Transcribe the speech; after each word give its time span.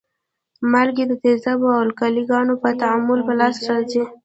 مالګې 0.71 1.05
د 1.07 1.13
تیزابو 1.23 1.67
او 1.75 1.81
القلي 1.87 2.23
ګانو 2.29 2.53
په 2.63 2.69
تعامل 2.81 3.19
په 3.27 3.33
لاس 3.39 3.55
راځي. 3.69 4.03